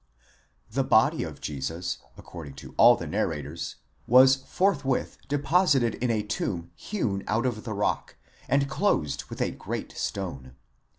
[0.71, 3.75] The body of Jesus, according to all the narrators,
[4.07, 8.15] was forthwith deposited in a tomb hewn out of a rock,
[8.49, 10.55] and closed with a great stone.